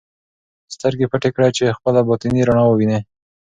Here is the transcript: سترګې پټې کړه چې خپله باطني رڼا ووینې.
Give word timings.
سترګې 0.73 1.09
پټې 1.11 1.29
کړه 1.35 1.47
چې 1.57 1.75
خپله 1.77 1.99
باطني 2.07 2.41
رڼا 2.47 2.63
ووینې. 2.67 2.99